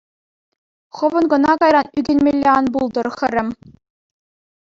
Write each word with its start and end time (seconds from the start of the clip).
Хӑвӑн 0.95 1.25
кӑна 1.31 1.53
кайран 1.59 1.87
ӳкӗнмелле 1.97 2.49
ан 2.57 2.65
пултӑр, 2.73 3.07
хӗрӗм. 3.17 3.49